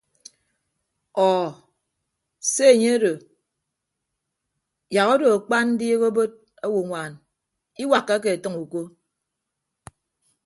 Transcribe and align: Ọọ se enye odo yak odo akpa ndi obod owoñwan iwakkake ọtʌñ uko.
Ọọ 1.29 1.45
se 2.51 2.65
enye 2.73 2.91
odo 2.97 3.11
yak 4.95 5.07
odo 5.13 5.27
akpa 5.37 5.57
ndi 5.69 5.85
obod 6.07 6.31
owoñwan 6.65 7.11
iwakkake 7.83 8.29
ọtʌñ 8.37 8.53
uko. 8.63 8.81